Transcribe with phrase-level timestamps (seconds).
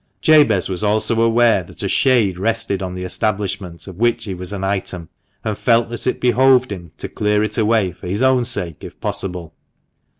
[0.19, 4.51] Jabez was also aware that a shade rested on the establishment of which he was
[4.51, 5.09] an item,
[5.43, 8.99] and felt that it behoved him to clear it away for his own sake, if
[8.99, 9.53] possible.